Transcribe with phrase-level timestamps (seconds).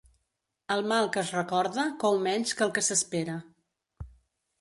[0.75, 3.37] El mal que es recorda cou menys que el que s'espera.